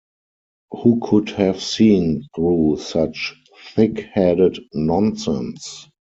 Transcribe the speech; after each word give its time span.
Who 0.71 0.99
could 0.99 1.29
have 1.29 1.61
seen 1.61 2.23
through 2.33 2.77
such 2.77 3.35
thick-headed 3.75 4.57
nonsense?. 4.73 5.89